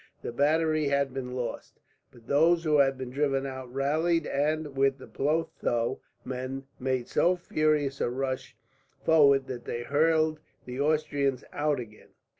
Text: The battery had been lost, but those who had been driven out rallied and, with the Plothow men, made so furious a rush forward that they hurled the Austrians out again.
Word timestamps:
The 0.23 0.31
battery 0.31 0.87
had 0.87 1.13
been 1.13 1.35
lost, 1.35 1.79
but 2.09 2.25
those 2.25 2.63
who 2.63 2.79
had 2.79 2.97
been 2.97 3.11
driven 3.11 3.45
out 3.45 3.71
rallied 3.71 4.25
and, 4.25 4.75
with 4.75 4.97
the 4.97 5.05
Plothow 5.05 5.99
men, 6.25 6.65
made 6.79 7.07
so 7.07 7.35
furious 7.35 8.01
a 8.01 8.09
rush 8.09 8.55
forward 9.05 9.45
that 9.45 9.65
they 9.65 9.83
hurled 9.83 10.39
the 10.65 10.79
Austrians 10.81 11.43
out 11.53 11.79
again. 11.79 12.09